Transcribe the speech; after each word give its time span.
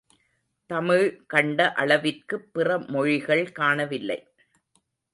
தமிழ் 0.69 1.25
கண்ட 1.25 1.73
அளவிற்குப் 1.77 2.49
பிற 2.51 2.79
மொழிகள் 2.87 3.51
காணவில்லை. 3.51 4.19